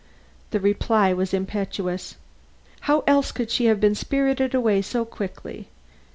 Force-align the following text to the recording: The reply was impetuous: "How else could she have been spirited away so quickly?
The 0.49 0.59
reply 0.59 1.13
was 1.13 1.31
impetuous: 1.31 2.15
"How 2.79 3.03
else 3.05 3.31
could 3.31 3.51
she 3.51 3.65
have 3.65 3.79
been 3.79 3.93
spirited 3.93 4.55
away 4.55 4.81
so 4.81 5.05
quickly? 5.05 5.67